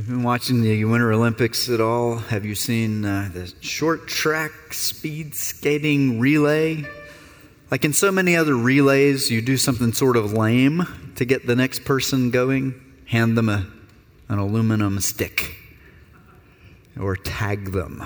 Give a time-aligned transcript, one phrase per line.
[0.00, 2.16] Have you been watching the Winter Olympics at all?
[2.16, 6.86] Have you seen uh, the short track speed skating relay?
[7.70, 10.86] Like in so many other relays, you do something sort of lame
[11.16, 12.80] to get the next person going.
[13.08, 13.66] Hand them a,
[14.30, 15.54] an aluminum stick
[16.98, 18.02] or tag them.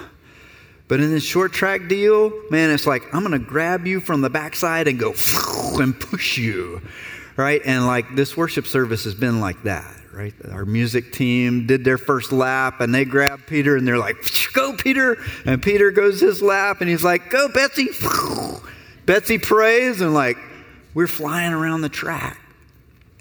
[0.88, 4.20] But in this short track deal, man, it's like I'm going to grab you from
[4.20, 5.14] the backside and go
[5.74, 6.82] and push you,
[7.36, 7.62] right?
[7.64, 10.34] And like this worship service has been like that right?
[10.50, 14.16] Our music team did their first lap and they grab Peter and they're like,
[14.52, 15.16] go, Peter.
[15.44, 17.88] And Peter goes his lap and he's like, go, Betsy.
[19.06, 20.38] Betsy prays and like,
[20.94, 22.40] we're flying around the track.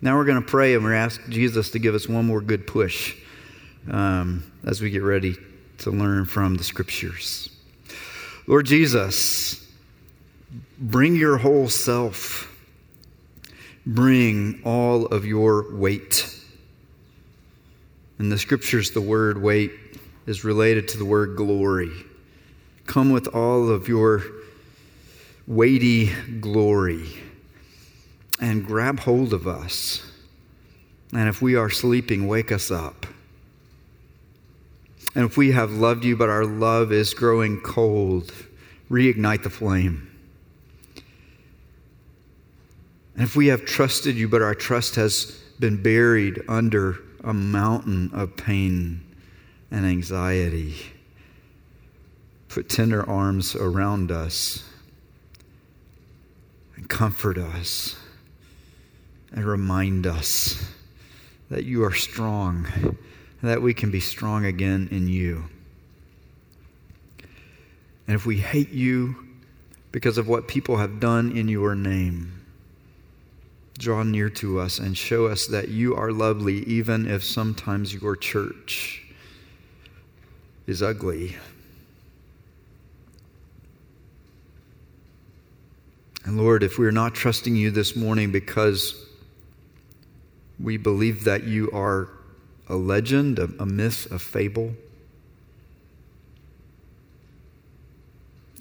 [0.01, 2.67] Now we're going to pray and we're asking Jesus to give us one more good
[2.67, 3.15] push
[3.89, 5.35] um, as we get ready
[5.79, 7.49] to learn from the scriptures.
[8.45, 9.65] Lord Jesus,
[10.77, 12.49] bring your whole self.
[13.85, 16.32] Bring all of your weight.
[18.19, 19.71] In the scriptures, the word weight
[20.25, 21.91] is related to the word glory.
[22.85, 24.23] Come with all of your
[25.47, 27.07] weighty glory
[28.39, 30.05] and grab hold of us.
[31.13, 33.05] And if we are sleeping, wake us up.
[35.15, 38.33] And if we have loved you, but our love is growing cold,
[38.89, 40.09] reignite the flame.
[43.15, 48.11] And if we have trusted you, but our trust has been buried under a mountain
[48.13, 49.01] of pain
[49.71, 50.75] and anxiety.
[52.49, 54.63] Put tender arms around us
[56.75, 57.95] and comfort us
[59.31, 60.63] and remind us
[61.49, 62.97] that you are strong, and
[63.41, 65.45] that we can be strong again in you.
[68.07, 69.15] And if we hate you
[69.91, 72.42] because of what people have done in your name,
[73.83, 78.15] draw near to us and show us that you are lovely, even if sometimes your
[78.15, 79.03] church
[80.65, 81.35] is ugly.
[86.25, 89.05] And Lord, if we're not trusting you this morning because
[90.59, 92.07] we believe that you are
[92.69, 94.73] a legend, a, a myth, a fable,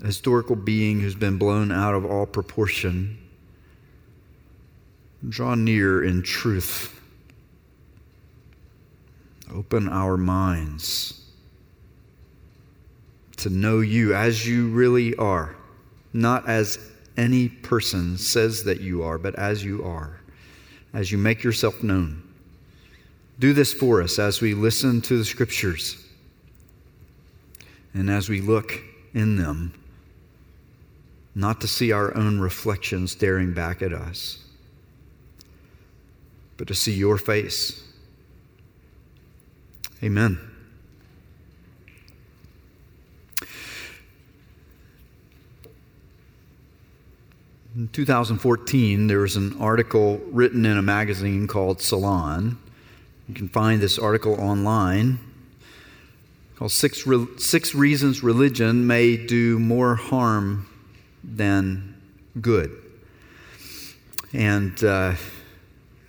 [0.03, 3.17] a historical being who's been blown out of all proportion,
[5.29, 7.01] Draw near in truth.
[9.53, 11.23] Open our minds
[13.37, 15.57] to know you as you really are,
[16.13, 16.79] not as
[17.17, 20.21] any person says that you are, but as you are,
[20.95, 22.23] as you make yourself known.
[23.39, 26.05] Do this for us as we listen to the scriptures
[27.95, 28.81] and as we look
[29.13, 29.75] in them,
[31.35, 34.39] not to see our own reflection staring back at us
[36.63, 37.83] but to see your face.
[40.01, 40.39] Amen.
[47.75, 52.57] In 2014, there was an article written in a magazine called Salon.
[53.27, 55.19] You can find this article online
[56.55, 60.69] called Six, Re- Six Reasons Religion May Do More Harm
[61.25, 62.01] Than
[62.41, 62.71] Good.
[64.33, 65.17] And uh,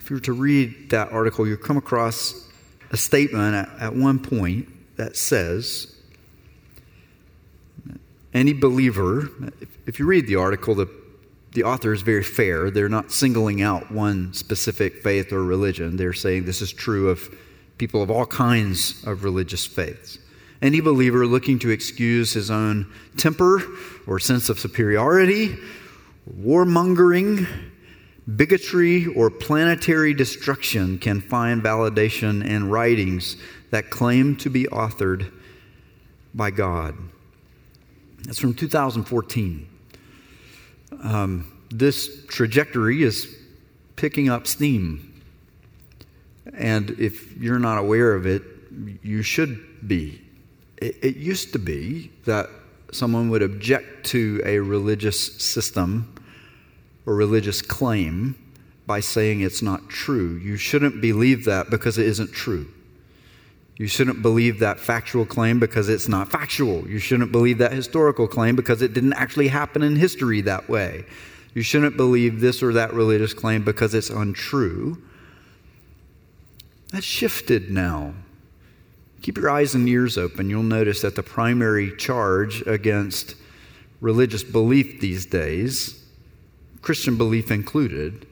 [0.04, 2.46] if you were to read that article, you'll come across
[2.90, 5.96] a statement at, at one point that says,
[8.34, 9.30] any believer,
[9.62, 10.90] if, if you read the article, the,
[11.52, 12.70] the author is very fair.
[12.70, 15.96] They're not singling out one specific faith or religion.
[15.96, 17.34] They're saying this is true of
[17.78, 20.18] people of all kinds of religious faiths.
[20.60, 23.62] Any believer looking to excuse his own temper
[24.06, 25.56] or sense of superiority,
[26.30, 27.48] warmongering,
[28.26, 33.36] Bigotry or planetary destruction can find validation in writings
[33.70, 35.30] that claim to be authored
[36.32, 36.96] by God.
[38.22, 39.68] That's from 2014.
[41.02, 43.28] Um, this trajectory is
[43.96, 45.22] picking up steam.
[46.54, 48.42] And if you're not aware of it,
[49.02, 50.22] you should be.
[50.78, 52.48] It, it used to be that
[52.90, 56.13] someone would object to a religious system
[57.06, 58.36] or religious claim
[58.86, 60.36] by saying it's not true.
[60.36, 62.68] You shouldn't believe that because it isn't true.
[63.76, 66.88] You shouldn't believe that factual claim because it's not factual.
[66.88, 71.04] You shouldn't believe that historical claim because it didn't actually happen in history that way.
[71.54, 75.02] You shouldn't believe this or that religious claim because it's untrue.
[76.92, 78.14] That's shifted now.
[79.22, 80.50] Keep your eyes and ears open.
[80.50, 83.34] You'll notice that the primary charge against
[84.00, 86.03] religious belief these days
[86.84, 88.26] Christian belief included,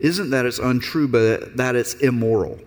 [0.00, 2.58] isn't that it's untrue, but that it's immoral.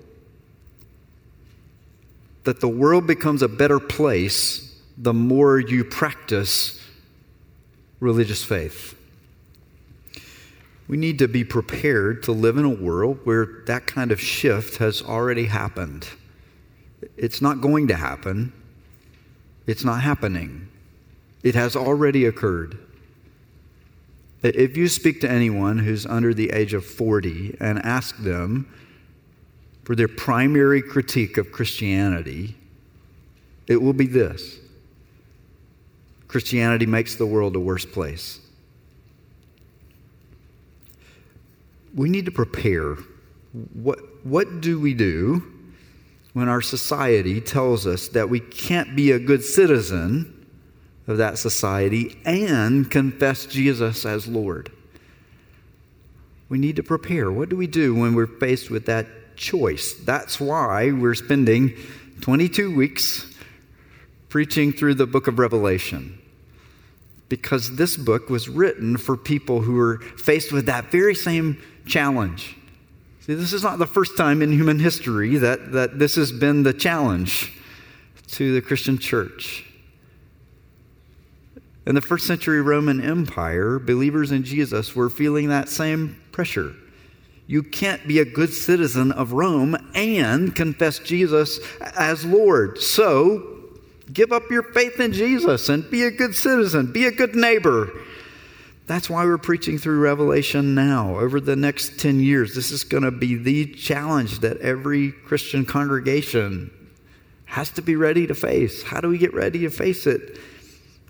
[2.45, 6.81] that the world becomes a better place the more you practice
[7.99, 8.97] religious faith.
[10.87, 14.77] We need to be prepared to live in a world where that kind of shift
[14.77, 16.07] has already happened.
[17.17, 18.53] It's not going to happen,
[19.67, 20.69] it's not happening.
[21.43, 22.77] It has already occurred.
[24.53, 28.71] If you speak to anyone who's under the age of 40 and ask them
[29.83, 32.55] for their primary critique of Christianity,
[33.65, 34.59] it will be this
[36.27, 38.39] Christianity makes the world a worse place.
[41.95, 42.97] We need to prepare.
[43.73, 45.41] What, what do we do
[46.33, 50.34] when our society tells us that we can't be a good citizen
[51.07, 54.71] of that society and confess Jesus as Lord?
[56.49, 57.31] We need to prepare.
[57.31, 59.93] What do we do when we're faced with that choice?
[60.03, 61.73] That's why we're spending
[62.21, 63.31] 22 weeks
[64.29, 66.19] preaching through the book of Revelation.
[67.29, 72.55] Because this book was written for people who were faced with that very same challenge.
[73.21, 76.61] See, this is not the first time in human history that, that this has been
[76.61, 77.51] the challenge
[78.27, 79.65] to the Christian church.
[81.85, 86.73] In the first century Roman Empire, believers in Jesus were feeling that same pressure.
[87.47, 92.79] You can't be a good citizen of Rome and confess Jesus as Lord.
[92.79, 93.69] So,
[94.11, 97.91] give up your faith in Jesus and be a good citizen, be a good neighbor.
[98.87, 101.19] That's why we're preaching through Revelation now.
[101.19, 105.65] Over the next 10 years, this is going to be the challenge that every Christian
[105.65, 106.71] congregation
[107.45, 108.83] has to be ready to face.
[108.83, 110.39] How do we get ready to face it?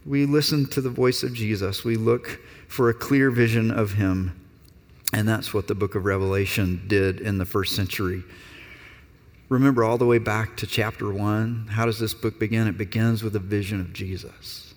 [0.06, 4.42] We listen to the voice of Jesus, we look for a clear vision of Him.
[5.14, 8.24] And that's what the book of Revelation did in the first century.
[9.48, 12.68] Remember, all the way back to chapter 1, how does this book begin?
[12.68, 14.74] It begins with a vision of Jesus.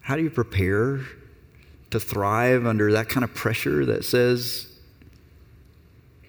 [0.00, 1.00] How do you prepare
[1.90, 4.66] to thrive under that kind of pressure that says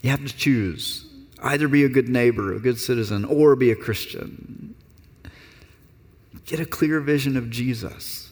[0.01, 1.05] you have to choose
[1.41, 4.58] either be a good neighbor, a good citizen, or be a Christian.
[6.49, 8.31] Get a clear vision of Jesus.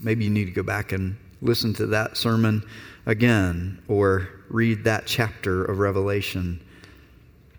[0.00, 2.64] Maybe you need to go back and listen to that sermon
[3.04, 6.64] again or read that chapter of Revelation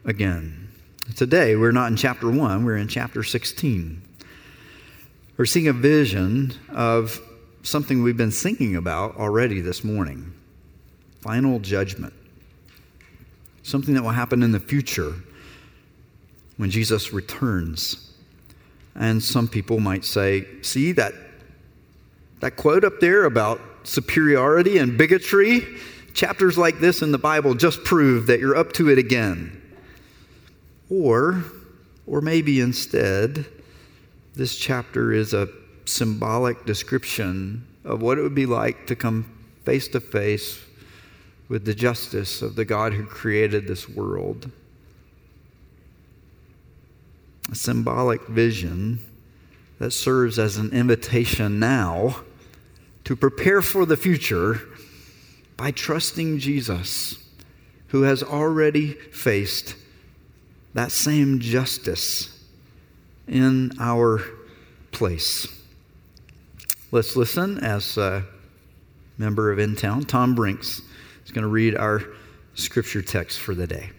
[0.06, 0.70] again.
[1.16, 4.02] Today, we're not in chapter 1, we're in chapter 16.
[5.38, 7.22] We're seeing a vision of
[7.62, 10.34] something we've been thinking about already this morning
[11.22, 12.14] final judgment.
[13.62, 15.14] Something that will happen in the future
[16.58, 18.05] when Jesus returns.
[18.96, 21.14] And some people might say, see that,
[22.40, 25.66] that quote up there about superiority and bigotry?
[26.14, 29.62] Chapters like this in the Bible just prove that you're up to it again.
[30.90, 31.44] Or,
[32.08, 33.46] or maybe instead,
[34.34, 35.50] this chapter is a
[35.86, 39.32] symbolic description of what it would be like to come
[39.64, 40.62] face to face
[41.48, 44.50] with the justice of the God who created this world.
[47.56, 49.00] A symbolic vision
[49.80, 52.18] that serves as an invitation now
[53.06, 54.60] to prepare for the future
[55.56, 57.18] by trusting Jesus,
[57.88, 59.78] who has already faced
[60.74, 62.44] that same justice
[63.26, 64.22] in our
[64.92, 65.48] place.
[66.92, 68.26] Let's listen as a
[69.18, 70.82] member of In Town, Tom Brinks,
[71.24, 72.04] is going to read our
[72.56, 73.92] scripture text for the day.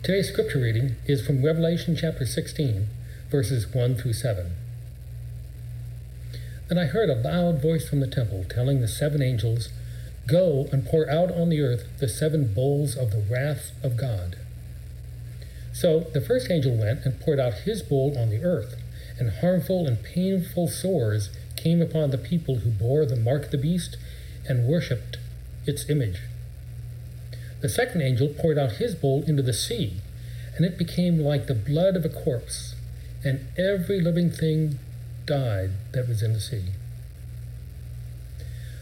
[0.00, 2.86] Today's scripture reading is from Revelation chapter 16,
[3.30, 4.52] verses 1 through 7.
[6.68, 9.70] Then I heard a loud voice from the temple telling the seven angels,
[10.28, 14.36] Go and pour out on the earth the seven bowls of the wrath of God.
[15.72, 18.80] So the first angel went and poured out his bowl on the earth
[19.18, 23.58] and harmful and painful sores came upon the people who bore the mark of the
[23.58, 23.96] beast
[24.48, 25.18] and worshipped
[25.66, 26.20] its image.
[27.60, 30.00] The second angel poured out his bowl into the sea,
[30.56, 32.74] and it became like the blood of a corpse,
[33.24, 34.78] and every living thing
[35.26, 36.66] died that was in the sea.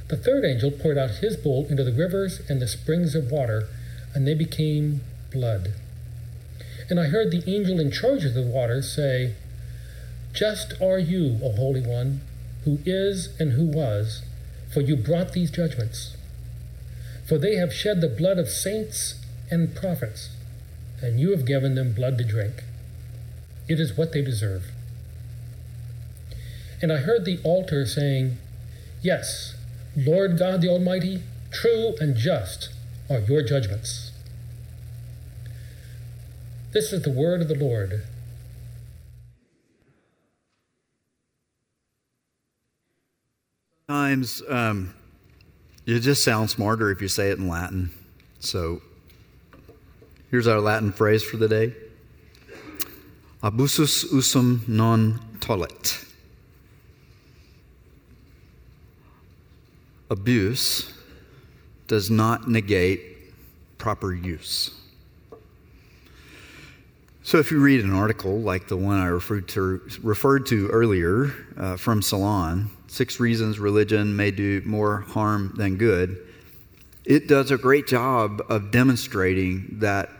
[0.08, 3.68] The third angel poured out his bowl into the rivers and the springs of water,
[4.14, 5.00] and they became
[5.32, 5.72] blood.
[6.88, 9.34] And I heard the angel in charge of the waters say,
[10.32, 12.20] just are you, O Holy One,
[12.64, 14.22] who is and who was,
[14.72, 16.15] for you brought these judgments.
[17.26, 20.30] For they have shed the blood of saints and prophets,
[21.02, 22.62] and you have given them blood to drink.
[23.68, 24.66] It is what they deserve.
[26.80, 28.38] And I heard the altar saying,
[29.02, 29.56] Yes,
[29.96, 32.70] Lord God the Almighty, true and just
[33.10, 34.12] are your judgments.
[36.72, 38.02] This is the word of the Lord.
[43.88, 44.94] Times um,
[45.86, 47.90] it just sounds smarter if you say it in Latin.
[48.40, 48.82] So
[50.30, 51.74] here's our Latin phrase for the day
[53.42, 56.04] Abusus usum non tollit.
[60.10, 60.92] Abuse
[61.86, 63.00] does not negate
[63.78, 64.70] proper use.
[67.22, 71.32] So, if you read an article like the one I referred to, referred to earlier
[71.56, 76.18] uh, from Salon, Six Reasons Religion May Do More Harm Than Good,
[77.04, 80.10] it does a great job of demonstrating that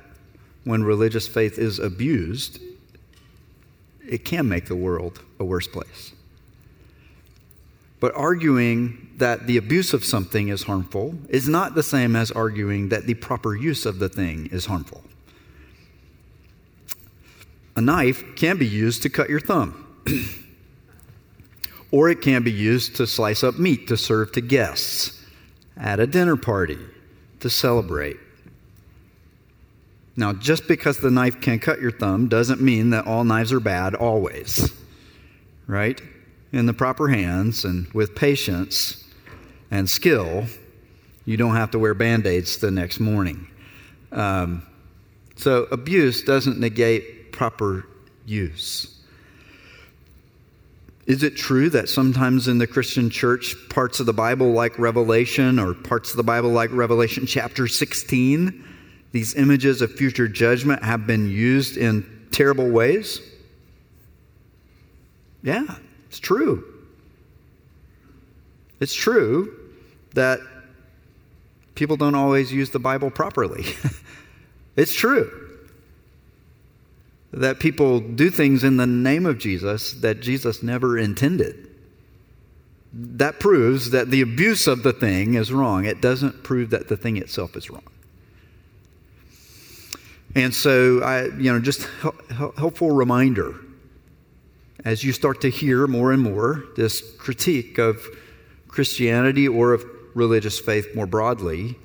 [0.65, 2.61] when religious faith is abused,
[4.09, 6.13] it can make the world a worse place.
[7.99, 12.91] But arguing that the abuse of something is harmful is not the same as arguing
[12.91, 15.03] that the proper use of the thing is harmful.
[17.75, 19.87] A knife can be used to cut your thumb,
[21.97, 25.19] or it can be used to slice up meat to serve to guests
[25.79, 26.77] at a dinner party
[27.41, 28.19] to celebrate.
[30.15, 33.61] Now, just because the knife can cut your thumb doesn't mean that all knives are
[33.61, 34.71] bad always,
[35.67, 35.99] right?
[36.53, 39.03] In the proper hands and with patience
[39.71, 40.45] and skill,
[41.25, 43.49] you don't have to wear band aids the next morning.
[44.13, 44.67] Um,
[45.37, 47.87] so, abuse doesn't negate proper
[48.27, 48.96] use.
[51.07, 55.61] Is it true that sometimes in the Christian church, parts of the Bible like Revelation
[55.61, 58.65] or parts of the Bible like Revelation chapter 16,
[59.13, 63.21] these images of future judgment have been used in terrible ways?
[65.45, 65.77] Yeah,
[66.09, 66.65] it's true.
[68.81, 69.57] It's true
[70.15, 70.41] that
[71.77, 73.65] people don't always use the Bible properly.
[74.77, 75.46] it's true
[77.37, 81.69] that people do things in the name of Jesus that Jesus never intended.
[82.95, 85.85] That proves that the abuse of the thing is wrong.
[85.85, 87.83] It doesn't prove that the thing itself is wrong.
[90.35, 91.87] And so, I, you know, just
[92.35, 93.55] helpful reminder
[94.85, 98.03] as you start to hear more and more this critique of
[98.69, 101.77] Christianity or of religious faith more broadly,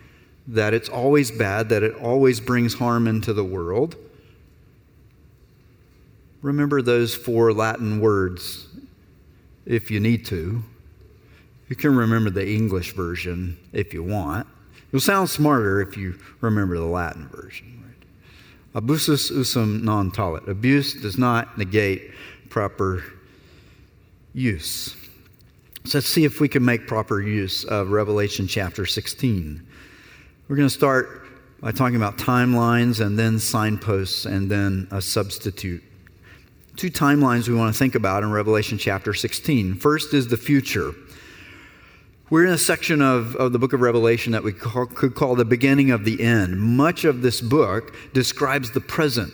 [0.48, 3.98] that it's always bad, that it always brings harm into the world
[6.42, 8.68] Remember those four Latin words
[9.66, 10.64] if you need to.
[11.70, 14.48] You can remember the English version if you want.
[14.92, 17.82] You'll sound smarter if you remember the Latin version.
[17.86, 18.84] Right?
[18.84, 20.48] Abusus usum non tollit.
[20.48, 22.12] Abuse does not negate
[22.50, 23.04] proper
[24.34, 24.96] use.
[25.86, 29.66] So let's see if we can make proper use of Revelation chapter 16.
[30.48, 31.26] We're going to start
[31.62, 35.84] by talking about timelines and then signposts and then a substitute
[36.78, 39.76] two timelines we want to think about in Revelation chapter 16.
[39.76, 40.94] First is the future.
[42.30, 45.36] We're in a section of, of the book of Revelation that we call, could call
[45.36, 46.60] the beginning of the end.
[46.60, 49.34] Much of this book describes the present.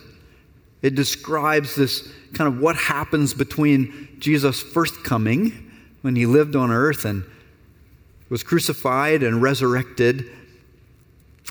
[0.82, 5.64] It describes this kind of what happens between Jesus' first coming,
[6.02, 7.24] when he lived on earth and
[8.28, 10.24] was crucified and resurrected,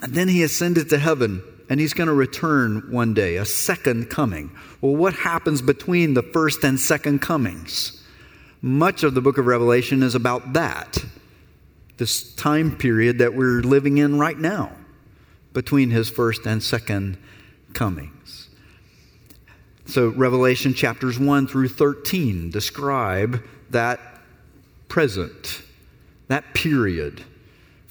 [0.01, 4.09] and then he ascended to heaven and he's going to return one day, a second
[4.09, 4.51] coming.
[4.81, 8.03] Well, what happens between the first and second comings?
[8.62, 10.97] Much of the book of Revelation is about that,
[11.97, 14.71] this time period that we're living in right now,
[15.53, 17.17] between his first and second
[17.74, 18.50] comings.
[19.86, 24.00] So, Revelation chapters 1 through 13 describe that
[24.88, 25.62] present,
[26.27, 27.24] that period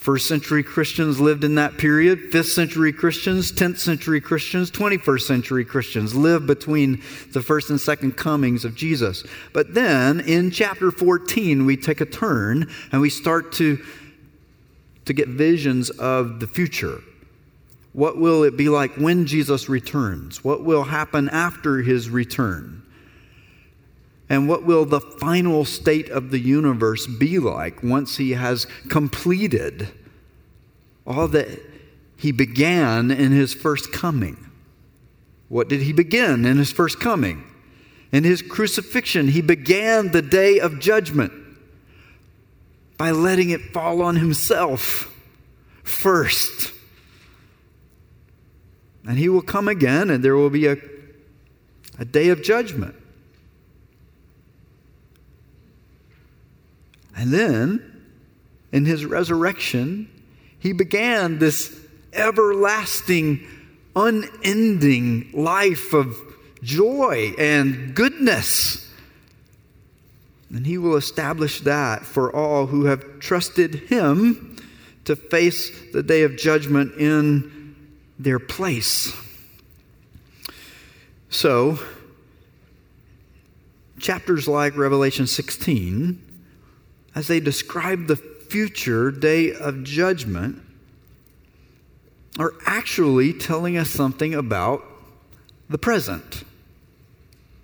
[0.07, 2.31] First century Christians lived in that period.
[2.31, 8.17] Fifth century Christians, 10th century Christians, 21st century Christians lived between the first and second
[8.17, 9.25] comings of Jesus.
[9.53, 13.85] But then in chapter 14, we take a turn and we start to,
[15.07, 17.01] to get visions of the future.
[17.93, 20.45] What will it be like when Jesus returns?
[20.45, 22.86] What will happen after his return?
[24.29, 29.89] And what will the final state of the universe be like once he has completed
[31.07, 31.49] all that
[32.17, 34.51] he began in his first coming?
[35.49, 37.45] What did he begin in his first coming?
[38.11, 41.33] In his crucifixion, he began the day of judgment
[42.97, 45.13] by letting it fall on himself
[45.85, 46.73] first.
[49.07, 50.77] And he will come again, and there will be a,
[51.99, 52.97] a day of judgment.
[57.17, 57.83] And then,
[58.73, 60.09] in his resurrection,
[60.59, 61.75] he began this
[62.13, 63.47] everlasting
[63.97, 66.17] unending life of
[66.63, 68.87] joy and goodness.
[70.51, 74.57] And he will establish that for all who have trusted him
[75.07, 77.75] to face the day of judgment in
[78.19, 79.17] their place.
[81.31, 81.79] So,
[83.99, 86.26] chapters like Revelation 16,
[87.17, 90.63] as they describe the future day of judgment,
[92.39, 94.85] are actually telling us something about
[95.71, 96.45] the present.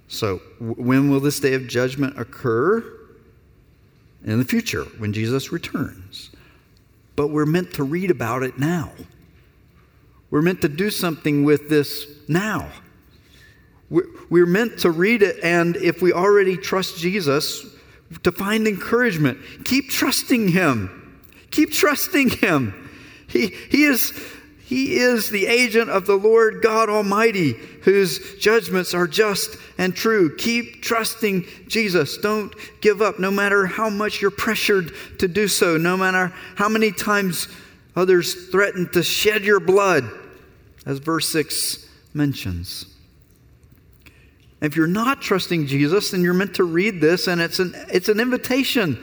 [0.08, 2.98] So, when will this day of judgment occur?
[4.24, 6.30] In the future, when Jesus returns.
[7.16, 8.92] But we're meant to read about it now.
[10.30, 12.70] We're meant to do something with this now.
[13.90, 17.66] We're meant to read it, and if we already trust Jesus,
[18.22, 19.38] to find encouragement.
[19.64, 21.20] Keep trusting Him.
[21.50, 22.90] Keep trusting Him.
[23.28, 24.12] He, he is
[24.72, 27.52] he is the agent of the Lord God Almighty,
[27.82, 30.34] whose judgments are just and true.
[30.36, 32.16] Keep trusting Jesus.
[32.16, 36.70] Don't give up, no matter how much you're pressured to do so, no matter how
[36.70, 37.48] many times
[37.94, 40.10] others threaten to shed your blood,
[40.86, 42.91] as verse 6 mentions.
[44.62, 48.08] If you're not trusting Jesus, then you're meant to read this, and it's an, it's
[48.08, 48.96] an invitation.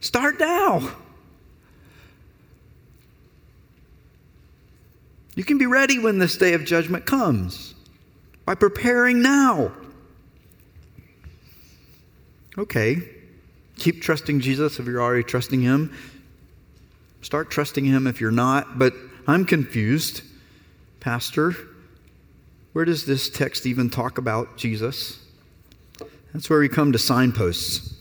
[0.00, 0.90] Start now.
[5.34, 7.74] You can be ready when this day of judgment comes
[8.46, 9.70] by preparing now.
[12.56, 13.06] Okay,
[13.76, 15.92] keep trusting Jesus if you're already trusting Him.
[17.20, 18.78] Start trusting Him if you're not.
[18.78, 18.94] But
[19.26, 20.22] I'm confused,
[21.00, 21.54] Pastor.
[22.76, 25.18] Where does this text even talk about Jesus?
[26.34, 27.94] That's where we come to signposts.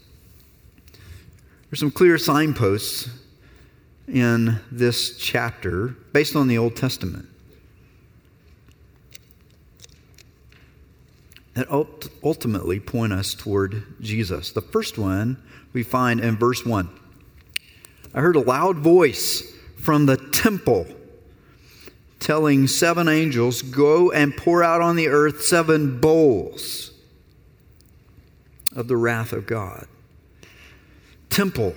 [1.69, 3.07] There's some clear signposts
[4.05, 7.29] in this chapter based on the Old Testament
[11.53, 11.69] that
[12.21, 14.51] ultimately point us toward Jesus.
[14.51, 16.89] The first one we find in verse 1.
[18.13, 19.41] I heard a loud voice
[19.77, 20.85] from the temple
[22.19, 26.91] telling seven angels, Go and pour out on the earth seven bowls
[28.75, 29.87] of the wrath of God.
[31.29, 31.73] Temple,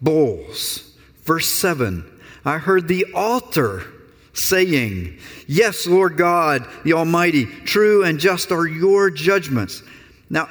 [0.00, 0.96] bowls.
[1.24, 2.04] Verse 7
[2.44, 3.84] I heard the altar
[4.32, 9.82] saying, Yes, Lord God, the Almighty, true and just are your judgments.
[10.28, 10.48] Now,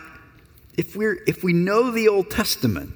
[0.77, 2.93] if, we're, if we know the Old Testament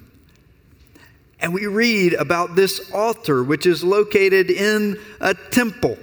[1.40, 5.98] and we read about this altar, which is located in a temple,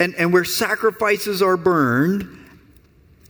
[0.00, 2.28] and, and where sacrifices are burned,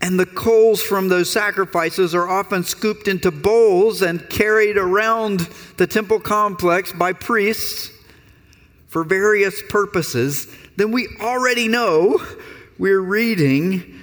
[0.01, 5.41] and the coals from those sacrifices are often scooped into bowls and carried around
[5.77, 7.91] the temple complex by priests
[8.89, 12.21] for various purposes, then we already know
[12.79, 14.03] we're reading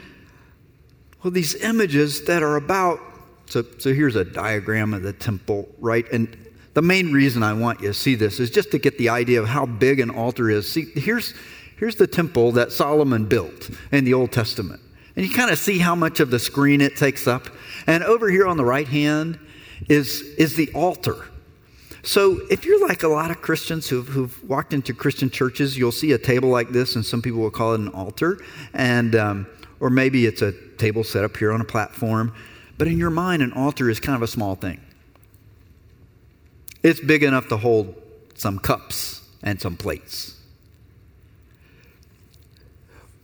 [1.24, 3.00] well, these images that are about.
[3.48, 6.06] So, so here's a diagram of the temple, right?
[6.12, 6.38] And
[6.76, 9.42] the main reason I want you to see this is just to get the idea
[9.42, 10.72] of how big an altar is.
[10.72, 11.34] See, here's,
[11.78, 14.82] here's the temple that Solomon built in the Old Testament.
[15.16, 17.48] And you kind of see how much of the screen it takes up.
[17.88, 19.40] And over here on the right hand
[19.88, 21.28] is, is the altar.
[22.04, 25.92] So if you're like a lot of Christians who've, who've, walked into Christian churches, you'll
[25.92, 28.40] see a table like this, and some people will call it an altar.
[28.74, 29.48] And, um,
[29.80, 32.34] or maybe it's a table set up here on a platform.
[32.78, 34.82] But in your mind, an altar is kind of a small thing.
[36.84, 37.96] It's big enough to hold
[38.36, 40.35] some cups and some plates.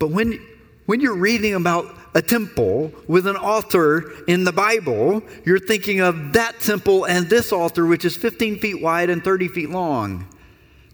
[0.02, 0.44] But when,
[0.88, 6.34] when you're reading about a temple with an altar in the Bible, you're thinking of
[6.34, 10.28] that temple and this altar, which is 15 feet wide and 30 feet long.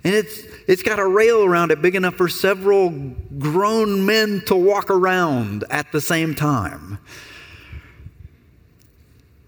[0.03, 4.57] And it's, it's got a rail around it big enough for several grown men to
[4.57, 6.99] walk around at the same time.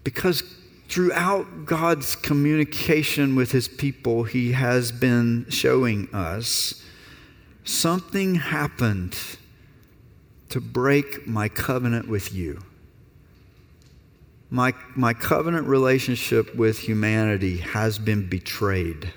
[0.04, 0.42] Because
[0.88, 6.82] throughout God's communication with his people, he has been showing us
[7.62, 9.14] something happened
[10.50, 12.60] to break my covenant with you.
[14.50, 19.12] My, my covenant relationship with humanity has been betrayed.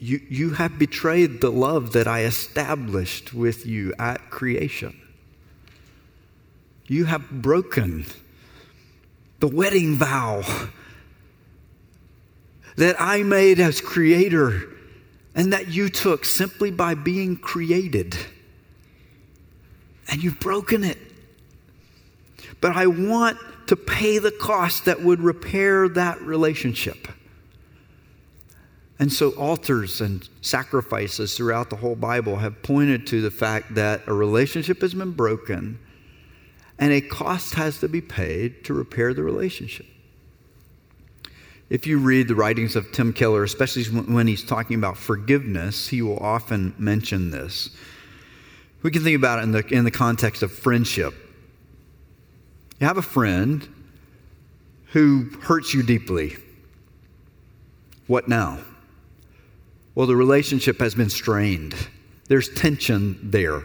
[0.00, 5.00] You, you have betrayed the love that I established with you at creation.
[6.88, 8.04] You have broken
[9.38, 10.42] the wedding vow
[12.76, 14.75] that I made as creator
[15.36, 18.16] and that you took simply by being created.
[20.08, 20.98] And you've broken it.
[22.60, 27.08] But I want to pay the cost that would repair that relationship.
[28.98, 34.02] And so, altars and sacrifices throughout the whole Bible have pointed to the fact that
[34.06, 35.78] a relationship has been broken
[36.78, 39.86] and a cost has to be paid to repair the relationship.
[41.68, 46.00] If you read the writings of Tim Keller, especially when he's talking about forgiveness, he
[46.00, 47.70] will often mention this.
[48.82, 51.12] We can think about it in the, in the context of friendship.
[52.78, 53.68] You have a friend
[54.92, 56.36] who hurts you deeply.
[58.06, 58.60] What now?
[59.96, 61.74] Well, the relationship has been strained.
[62.28, 63.64] There's tension there.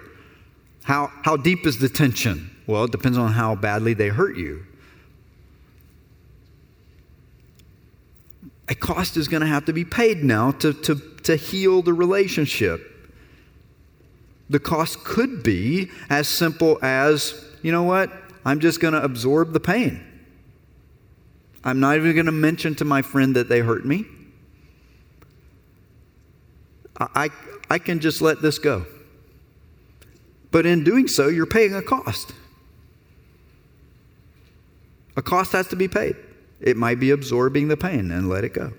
[0.83, 2.49] How, how deep is the tension?
[2.65, 4.65] Well, it depends on how badly they hurt you.
[8.71, 11.91] A cost is going to have to be paid now to, to, to heal the
[11.91, 12.81] relationship.
[14.49, 18.09] The cost could be as simple as, you know what?
[18.45, 20.01] I'm just going to absorb the pain.
[21.65, 24.05] I'm not even going to mention to my friend that they hurt me.
[26.97, 27.29] I,
[27.69, 28.85] I can just let this go.
[30.49, 32.31] But in doing so, you're paying a cost.
[35.17, 36.15] A cost has to be paid.
[36.61, 38.71] It might be absorbing the pain and let it go.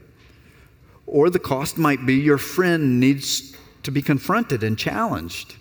[1.07, 5.57] Or the cost might be your friend needs to be confronted and challenged.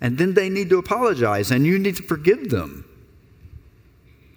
[0.00, 2.84] And then they need to apologize and you need to forgive them.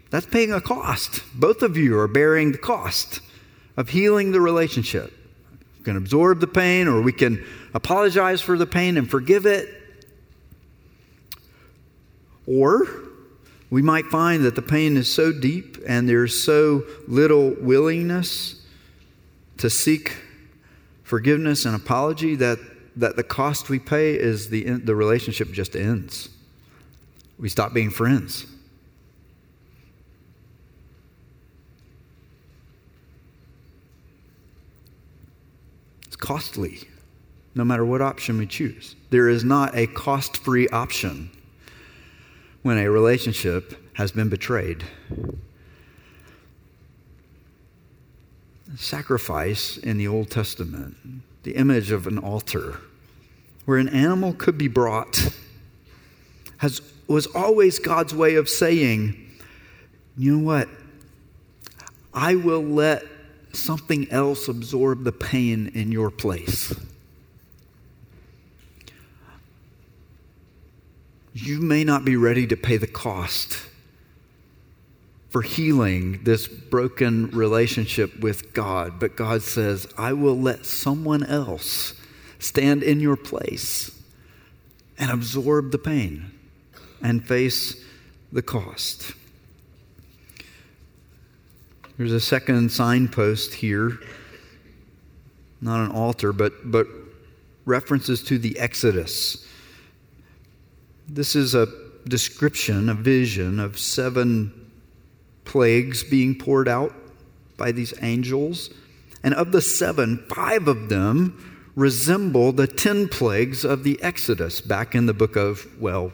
[0.10, 1.22] That's paying a cost.
[1.36, 3.20] Both of you are bearing the cost
[3.76, 5.14] of healing the relationship.
[5.78, 9.70] We can absorb the pain or we can apologize for the pain and forgive it.
[12.48, 12.88] Or
[13.70, 18.62] we might find that the pain is so deep and there's so little willingness
[19.58, 20.16] to seek
[21.04, 22.60] forgiveness and apology that,
[22.96, 26.30] that the cost we pay is the, the relationship just ends.
[27.38, 28.46] We stop being friends.
[36.06, 36.88] It's costly,
[37.54, 38.96] no matter what option we choose.
[39.10, 41.32] There is not a cost free option
[42.64, 44.84] when a relationship has been betrayed.
[48.76, 50.98] Sacrifice in the Old Testament,
[51.44, 52.80] the image of an altar
[53.66, 55.30] where an animal could be brought,
[56.58, 59.30] has, was always God's way of saying,
[60.18, 60.70] you know what?
[62.14, 63.04] I will let
[63.54, 66.74] something else absorb the pain in your place.
[71.40, 73.62] You may not be ready to pay the cost
[75.30, 81.94] for healing this broken relationship with God, but God says, I will let someone else
[82.40, 83.92] stand in your place
[84.98, 86.32] and absorb the pain
[87.04, 87.84] and face
[88.32, 89.14] the cost.
[91.98, 94.00] There's a second signpost here,
[95.62, 96.88] not an altar, but, but
[97.66, 99.47] references to the Exodus.
[101.08, 101.68] This is a
[102.08, 104.72] description, a vision of seven
[105.46, 106.94] plagues being poured out
[107.56, 108.70] by these angels.
[109.24, 114.96] And of the seven, five of them resemble the ten plagues of the Exodus back
[114.96, 116.12] in the book of, well,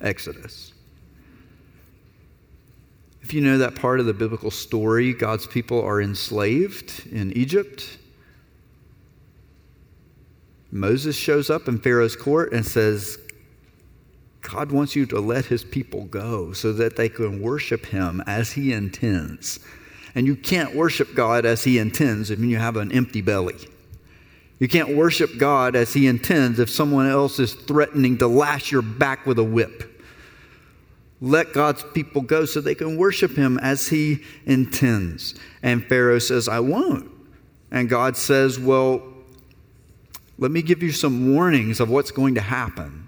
[0.00, 0.72] Exodus.
[3.22, 7.98] If you know that part of the biblical story, God's people are enslaved in Egypt.
[10.72, 13.18] Moses shows up in Pharaoh's court and says,
[14.42, 18.52] God wants you to let his people go so that they can worship him as
[18.52, 19.60] he intends.
[20.14, 23.56] And you can't worship God as he intends if you have an empty belly.
[24.58, 28.82] You can't worship God as he intends if someone else is threatening to lash your
[28.82, 29.88] back with a whip.
[31.20, 35.34] Let God's people go so they can worship him as he intends.
[35.62, 37.10] And Pharaoh says, I won't.
[37.70, 39.02] And God says, Well,
[40.36, 43.01] let me give you some warnings of what's going to happen.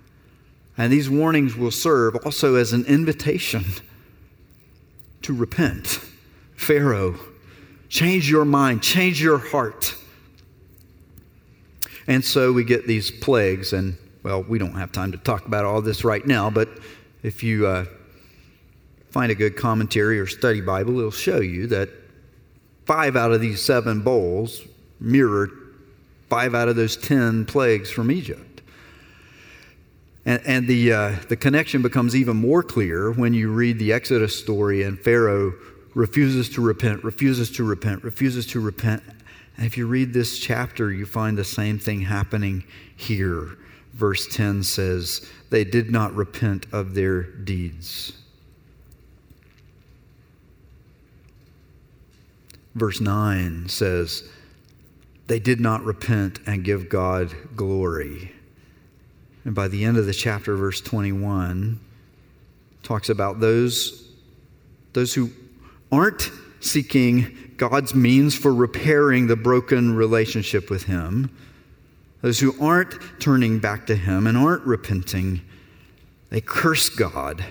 [0.77, 3.65] And these warnings will serve also as an invitation
[5.23, 6.01] to repent.
[6.57, 7.19] Pharaoh,
[7.89, 9.95] change your mind, change your heart.
[12.07, 15.65] And so we get these plagues, and well, we don't have time to talk about
[15.65, 16.69] all this right now, but
[17.23, 17.87] if you uh,
[19.11, 21.89] find a good commentary or study Bible, it'll show you that
[22.85, 24.63] five out of these seven bowls
[25.01, 25.51] mirror
[26.29, 28.54] five out of those ten plagues from Egypt.
[30.27, 34.39] And, and the, uh, the connection becomes even more clear when you read the Exodus
[34.39, 35.53] story and Pharaoh
[35.95, 39.03] refuses to repent, refuses to repent, refuses to repent.
[39.57, 42.65] And if you read this chapter, you find the same thing happening
[42.97, 43.59] here.
[43.93, 48.13] Verse 10 says, They did not repent of their deeds.
[52.75, 54.29] Verse 9 says,
[55.27, 58.33] they did not repent and give God glory.
[59.44, 61.78] And by the end of the chapter, verse 21,
[62.83, 64.11] talks about those,
[64.92, 65.30] those who
[65.92, 66.30] aren't
[66.61, 71.30] seeking God's means for repairing the broken relationship with Him,
[72.22, 75.42] those who aren't turning back to Him and aren't repenting,
[76.30, 77.44] they curse God.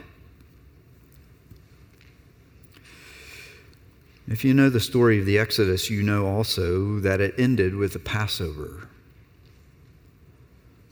[4.27, 7.93] If you know the story of the Exodus, you know also that it ended with
[7.93, 8.87] the Passover.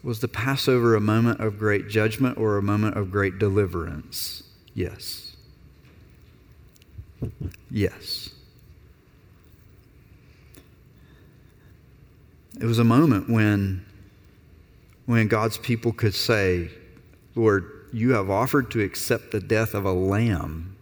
[0.03, 4.43] Was the Passover a moment of great judgment or a moment of great deliverance?
[4.73, 5.35] Yes.
[7.69, 8.29] Yes.
[12.59, 13.85] It was a moment when,
[15.05, 16.69] when God's people could say,
[17.35, 20.75] Lord, you have offered to accept the death of a lamb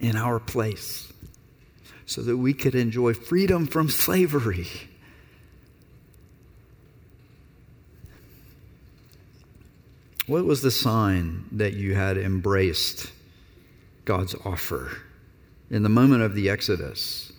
[0.00, 1.12] in our place
[2.06, 4.68] so that we could enjoy freedom from slavery.
[10.28, 13.10] What was the sign that you had embraced
[14.04, 14.98] God's offer
[15.70, 17.32] in the moment of the Exodus,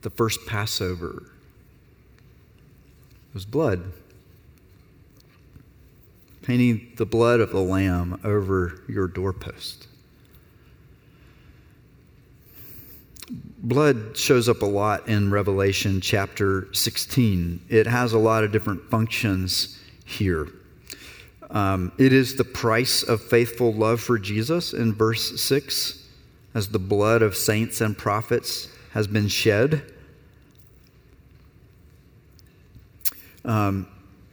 [0.00, 1.24] the first Passover?
[3.28, 3.92] It was blood.
[6.42, 9.86] Painting the blood of the lamb over your doorpost.
[13.58, 17.60] blood shows up a lot in Revelation chapter 16.
[17.68, 20.48] It has a lot of different functions here.
[21.54, 26.04] Um, it is the price of faithful love for Jesus in verse 6,
[26.52, 29.82] as the blood of saints and prophets has been shed.
[33.44, 33.86] Um,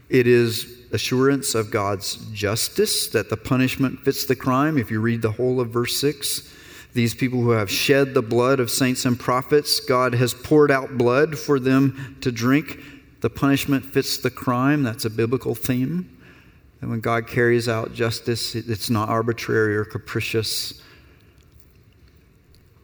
[0.10, 4.80] it is assurance of God's justice that the punishment fits the crime.
[4.80, 6.52] If you read the whole of verse 6,
[6.94, 10.98] these people who have shed the blood of saints and prophets, God has poured out
[10.98, 12.80] blood for them to drink.
[13.22, 14.82] The punishment fits the crime.
[14.82, 16.18] That's a biblical theme.
[16.82, 20.82] And when God carries out justice, it's not arbitrary or capricious.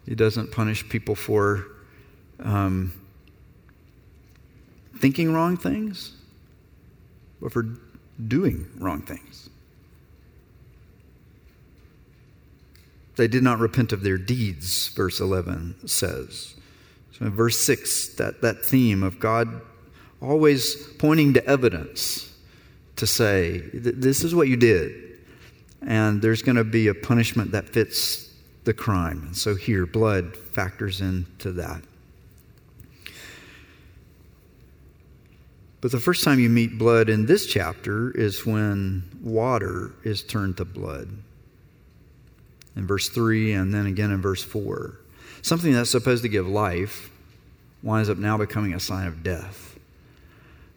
[0.06, 1.66] He doesn't punish people for
[2.40, 2.94] um,
[4.98, 6.14] thinking wrong things,
[7.42, 7.66] but for
[8.28, 9.50] doing wrong things.
[13.16, 16.56] They did not repent of their deeds, verse 11 says.
[17.14, 19.62] So in verse 6, that, that theme of God
[20.22, 22.32] always pointing to evidence
[22.98, 25.20] to say, this is what you did.
[25.82, 28.32] And there's going to be a punishment that fits
[28.64, 29.24] the crime.
[29.28, 31.82] And so here, blood factors into that.
[35.80, 40.58] But the first time you meet blood in this chapter is when water is turned
[40.58, 41.10] to blood
[42.76, 45.00] in verse 3 and then again in verse 4.
[45.42, 47.10] Something that's supposed to give life
[47.84, 49.67] winds up now becoming a sign of death.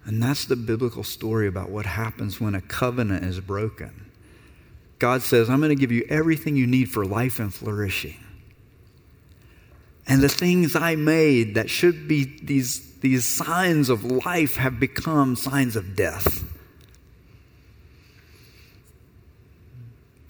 [0.05, 4.11] And that's the biblical story about what happens when a covenant is broken.
[4.99, 8.17] God says, I'm going to give you everything you need for life and flourishing.
[10.07, 15.37] And the things I made that should be these, these signs of life have become
[15.37, 16.45] signs of death.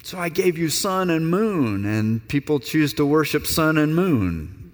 [0.02, 4.69] So I gave you sun and moon, and people choose to worship sun and moon.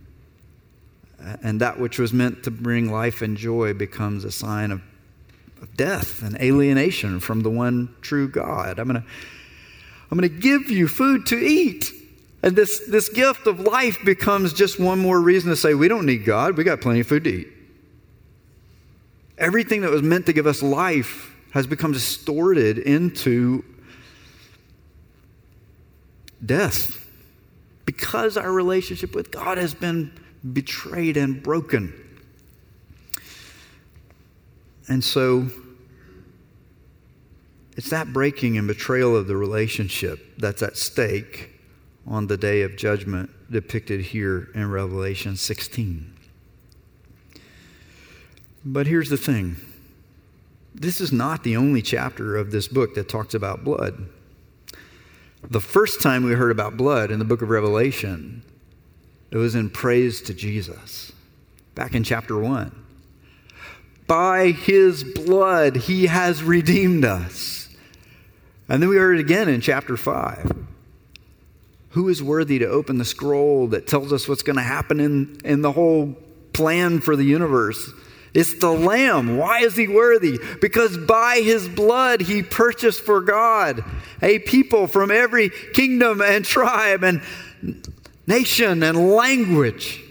[1.42, 4.82] And that which was meant to bring life and joy becomes a sign of,
[5.60, 8.78] of death and alienation from the one true God.
[8.78, 9.08] I'm going to
[10.10, 11.92] I'm going to give you food to eat.
[12.42, 16.06] And this, this gift of life becomes just one more reason to say, we don't
[16.06, 16.56] need God.
[16.56, 17.48] We got plenty of food to eat.
[19.36, 23.64] Everything that was meant to give us life has become distorted into
[26.44, 27.04] death
[27.84, 30.12] because our relationship with God has been
[30.52, 31.92] betrayed and broken.
[34.88, 35.48] And so
[37.76, 41.50] it's that breaking and betrayal of the relationship that's at stake
[42.06, 46.12] on the day of judgment depicted here in Revelation 16.
[48.64, 49.56] But here's the thing
[50.74, 54.08] this is not the only chapter of this book that talks about blood.
[55.48, 58.42] The first time we heard about blood in the book of Revelation,
[59.36, 61.12] it was in praise to Jesus,
[61.74, 62.72] back in chapter 1.
[64.06, 67.68] By his blood, he has redeemed us.
[68.66, 70.56] And then we heard it again in chapter 5.
[71.90, 75.38] Who is worthy to open the scroll that tells us what's going to happen in,
[75.44, 76.16] in the whole
[76.54, 77.92] plan for the universe?
[78.32, 79.36] It's the Lamb.
[79.36, 80.38] Why is he worthy?
[80.62, 83.84] Because by his blood he purchased for God
[84.22, 87.20] a people from every kingdom and tribe and
[88.26, 90.02] nation and language.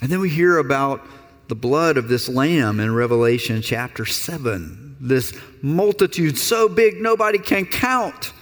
[0.00, 1.06] And then we hear about
[1.48, 4.96] the blood of this lamb in Revelation chapter 7.
[5.00, 8.32] This multitude so big nobody can count.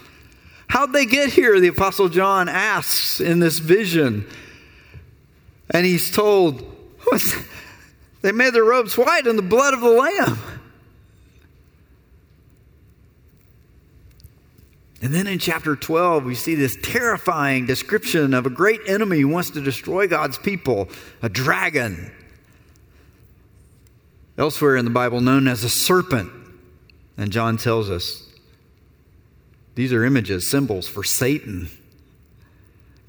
[0.68, 1.60] How'd they get here?
[1.60, 4.26] The Apostle John asks in this vision.
[5.70, 6.64] And he's told,
[8.22, 10.38] they made their robes white in the blood of the Lamb.
[15.02, 19.28] And then in chapter 12, we see this terrifying description of a great enemy who
[19.28, 20.88] wants to destroy God's people,
[21.20, 22.12] a dragon.
[24.38, 26.30] Elsewhere in the Bible, known as a serpent.
[27.18, 28.28] And John tells us
[29.74, 31.68] these are images, symbols for Satan.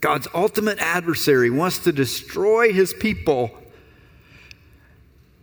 [0.01, 3.51] God's ultimate adversary wants to destroy his people.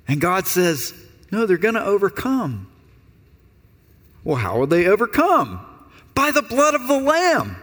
[0.08, 0.92] And God says,
[1.30, 2.66] No, they're going to overcome.
[4.24, 5.64] Well, how will they overcome?
[6.14, 7.56] By the blood of the Lamb.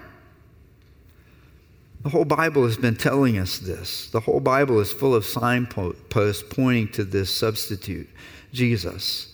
[2.04, 4.10] The whole Bible has been telling us this.
[4.12, 8.08] The whole Bible is full of signposts pointing to this substitute,
[8.54, 9.34] Jesus.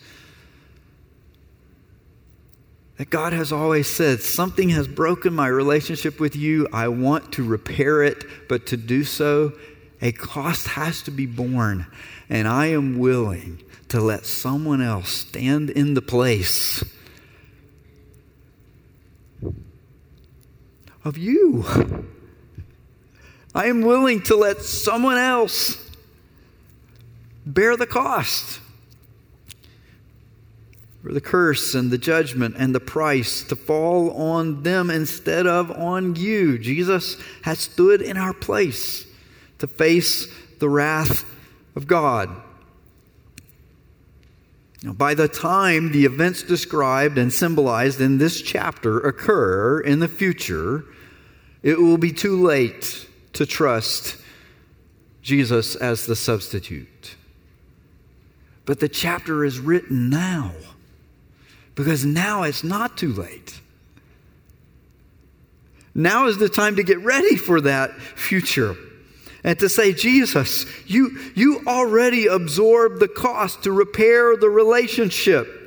[2.97, 6.67] That God has always said, Something has broken my relationship with you.
[6.71, 9.53] I want to repair it, but to do so,
[10.01, 11.85] a cost has to be borne.
[12.29, 16.83] And I am willing to let someone else stand in the place
[21.03, 21.65] of you.
[23.55, 25.77] I am willing to let someone else
[27.45, 28.59] bear the cost
[31.03, 35.69] for the curse and the judgment and the price to fall on them instead of
[35.71, 36.57] on you.
[36.57, 39.05] Jesus has stood in our place
[39.59, 40.27] to face
[40.59, 41.25] the wrath
[41.75, 42.29] of God.
[44.83, 50.09] Now, by the time the events described and symbolized in this chapter occur in the
[50.09, 50.83] future,
[51.63, 54.17] it will be too late to trust
[55.21, 57.15] Jesus as the substitute.
[58.65, 60.51] But the chapter is written now
[61.75, 63.61] because now it's not too late.
[65.95, 68.75] Now is the time to get ready for that future
[69.43, 75.59] and to say, Jesus, you, you already absorbed the cost to repair the relationship.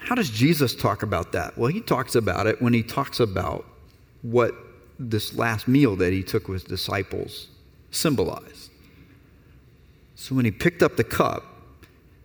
[0.00, 1.56] How does Jesus talk about that?
[1.56, 3.64] Well, he talks about it when he talks about
[4.22, 4.54] what
[4.98, 7.48] this last meal that he took with his disciples
[7.90, 8.70] symbolized.
[10.14, 11.44] So when he picked up the cup,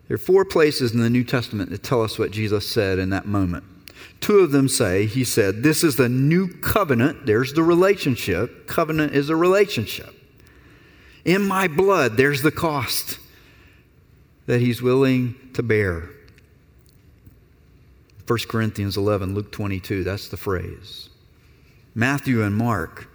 [0.08, 3.10] there are four places in the New Testament that tell us what Jesus said in
[3.10, 3.64] that moment.
[4.20, 7.26] Two of them say, He said, This is the new covenant.
[7.26, 8.66] There's the relationship.
[8.66, 10.14] Covenant is a relationship.
[11.24, 13.18] In my blood, there's the cost
[14.46, 16.10] that He's willing to bear.
[18.26, 21.08] 1 Corinthians 11, Luke 22, that's the phrase.
[21.94, 23.08] Matthew and Mark,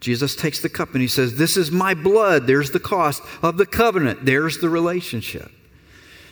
[0.00, 2.46] Jesus takes the cup and he says, This is my blood.
[2.46, 4.24] There's the cost of the covenant.
[4.24, 5.50] There's the relationship.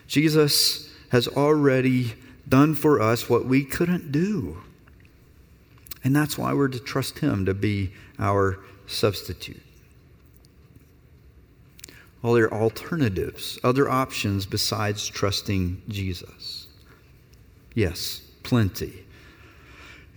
[0.06, 2.14] Jesus has already
[2.50, 4.58] done for us what we couldn't do.
[6.04, 9.62] And that's why we're to trust Him to be our substitute.
[12.22, 16.66] Well, there are alternatives, other options besides trusting Jesus.
[17.74, 19.04] Yes, plenty.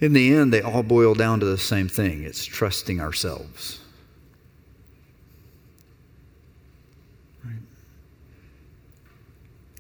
[0.02, 3.80] In the end, they all boil down to the same thing it's trusting ourselves.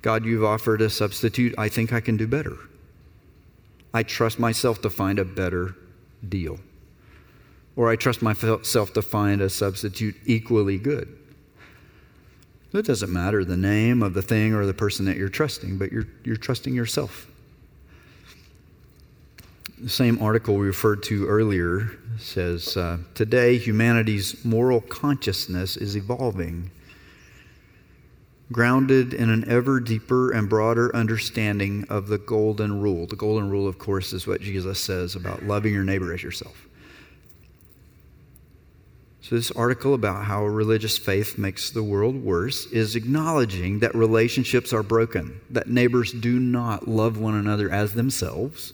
[0.04, 1.56] God, you've offered a substitute.
[1.58, 2.58] I think I can do better.
[3.94, 5.76] I trust myself to find a better
[6.28, 6.60] deal.
[7.78, 11.18] Or I trust myself to find a substitute equally good.
[12.74, 15.92] It doesn't matter the name of the thing or the person that you're trusting, but
[15.92, 17.28] you're, you're trusting yourself.
[19.80, 26.72] The same article we referred to earlier says uh, Today, humanity's moral consciousness is evolving
[28.52, 33.08] grounded in an ever deeper and broader understanding of the golden rule.
[33.08, 36.68] The golden rule, of course, is what Jesus says about loving your neighbor as yourself.
[39.22, 44.74] So, this article about how religious faith makes the world worse is acknowledging that relationships
[44.74, 48.74] are broken, that neighbors do not love one another as themselves,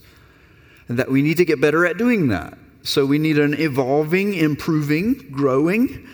[0.87, 2.57] and that we need to get better at doing that.
[2.81, 6.07] So, we need an evolving, improving, growing,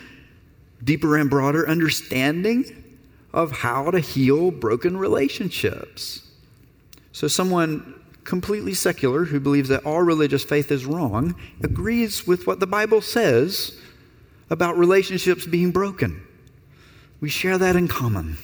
[0.83, 2.83] deeper and broader understanding
[3.35, 6.23] of how to heal broken relationships.
[7.11, 12.59] So, someone completely secular who believes that all religious faith is wrong agrees with what
[12.59, 13.77] the Bible says
[14.49, 16.25] about relationships being broken.
[17.19, 18.37] We share that in common.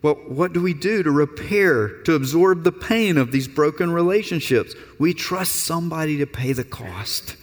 [0.00, 4.74] Well, what do we do to repair, to absorb the pain of these broken relationships?
[4.98, 7.36] We trust somebody to pay the cost.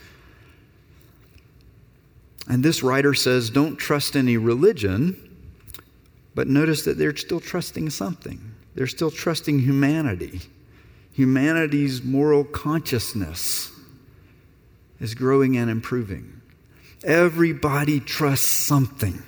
[2.47, 5.37] And this writer says, don't trust any religion,
[6.33, 8.39] but notice that they're still trusting something.
[8.75, 10.41] They're still trusting humanity.
[11.13, 13.71] Humanity's moral consciousness
[14.99, 16.41] is growing and improving.
[17.03, 19.21] Everybody trusts something.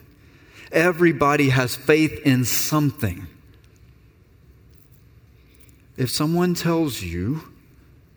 [0.71, 3.27] Everybody has faith in something.
[5.97, 7.41] If someone tells you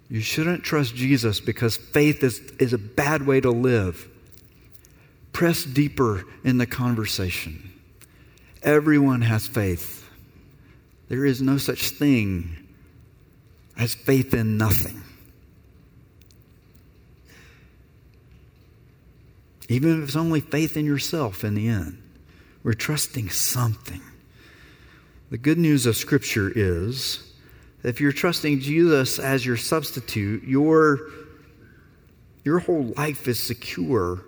[0.09, 4.09] you shouldn't trust Jesus because faith is, is a bad way to live,
[5.37, 7.71] press deeper in the conversation.
[8.63, 10.09] Everyone has faith.
[11.11, 12.57] There is no such thing
[13.79, 15.03] as faith in nothing.
[19.69, 22.03] Even if it's only faith in yourself in the end,
[22.63, 24.01] we're trusting something.
[25.29, 27.31] The good news of Scripture is
[27.85, 31.01] if you're trusting Jesus as your substitute, your,
[32.43, 34.23] your whole life is secure,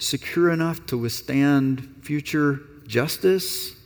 [0.00, 3.76] secure enough to withstand future justice.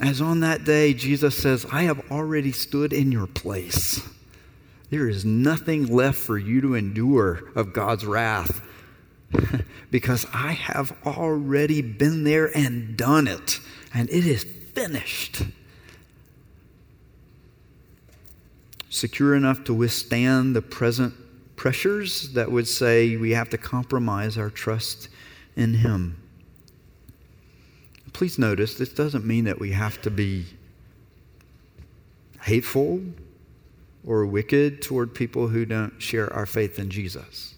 [0.00, 4.00] As on that day, Jesus says, I have already stood in your place.
[4.90, 8.60] There is nothing left for you to endure of God's wrath
[9.90, 13.60] because I have already been there and done it,
[13.94, 14.44] and it is
[14.74, 15.42] finished.
[18.92, 21.14] secure enough to withstand the present
[21.62, 25.08] pressures that would say we have to compromise our trust
[25.54, 26.20] in Him.
[28.12, 30.44] Please notice this doesn't mean that we have to be
[32.40, 33.00] hateful
[34.04, 37.54] or wicked toward people who don't share our faith in Jesus.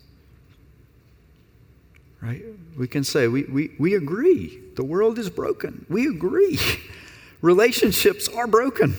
[2.21, 2.45] Right?
[2.77, 4.61] We can say, we, we, we agree.
[4.77, 5.87] The world is broken.
[5.89, 6.61] We agree.
[7.41, 8.99] Relationships are broken.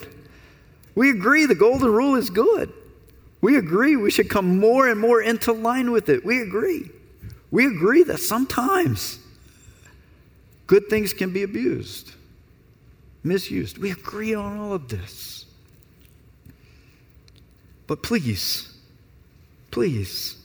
[0.96, 2.74] We agree the golden rule is good.
[3.46, 6.26] We agree we should come more and more into line with it.
[6.26, 6.90] We agree.
[7.52, 9.20] We agree that sometimes
[10.66, 12.16] good things can be abused,
[13.24, 13.78] misused.
[13.78, 15.46] We agree on all of this.
[17.86, 18.76] But please,
[19.70, 20.38] please,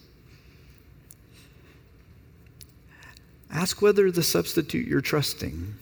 [3.51, 5.75] ask whether the substitute you're trusting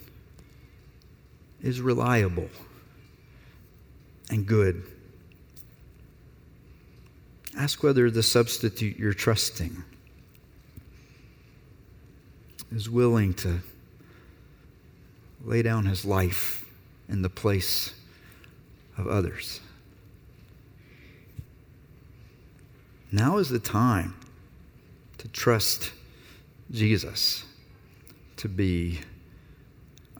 [1.64, 2.48] is reliable
[4.30, 4.84] and good.
[7.58, 9.82] Ask whether the substitute you're trusting
[12.70, 13.58] is willing to
[15.44, 16.64] lay down his life
[17.08, 17.92] in the place
[18.96, 19.60] of others.
[23.10, 24.14] Now is the time
[25.18, 25.90] to trust
[26.70, 27.44] Jesus
[28.36, 29.00] to be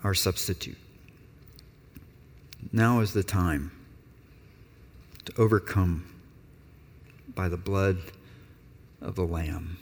[0.03, 0.79] our substitute.
[2.73, 3.71] Now is the time
[5.25, 6.18] to overcome
[7.39, 7.99] by the blood
[9.01, 9.77] of the Lamb.